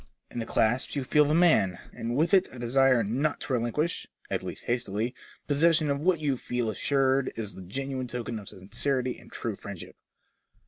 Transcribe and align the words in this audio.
In 0.31 0.39
the 0.39 0.47
clasp 0.47 0.95
you 0.95 1.03
feel 1.03 1.25
the 1.25 1.35
man, 1.35 1.77
and 1.93 2.15
with 2.15 2.33
it 2.33 2.47
a 2.51 2.57
desire 2.57 3.03
not 3.03 3.39
to 3.41 3.53
relinquish 3.53 4.07
(at 4.31 4.41
least 4.41 4.63
hastily) 4.63 5.13
possession 5.45 5.91
of 5.91 6.01
what 6.01 6.17
you 6.19 6.37
feel 6.37 6.71
assured 6.71 7.31
is 7.35 7.53
the 7.53 7.61
genuine 7.61 8.07
token 8.07 8.39
of 8.39 8.49
sincerity 8.49 9.19
and 9.19 9.31
true 9.31 9.55
friendship." 9.55 9.95